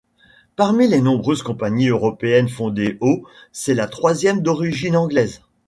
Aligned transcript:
Parmi 0.55 0.87
les 0.87 0.99
nombreuses 0.99 1.43
compagnies 1.43 1.89
européennes 1.89 2.49
fondées 2.49 2.97
au, 3.01 3.23
c'est 3.51 3.75
la 3.75 3.85
troisième 3.85 4.41
d'origine 4.41 4.95
anglaise. 4.95 5.41